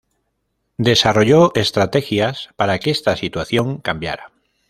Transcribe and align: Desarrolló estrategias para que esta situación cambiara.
Desarrolló 0.79 1.51
estrategias 1.53 2.49
para 2.55 2.79
que 2.79 2.89
esta 2.89 3.15
situación 3.15 3.77
cambiara. 3.77 4.31